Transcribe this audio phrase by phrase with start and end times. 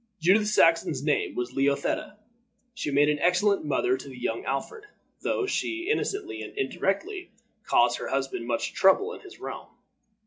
[0.19, 2.17] Judith's Saxon name was Leotheta.
[2.73, 4.85] She made an excellent mother to the young Alfred,
[5.21, 7.29] though she innocently and indirectly
[7.65, 9.67] caused her husband much trouble in his realm.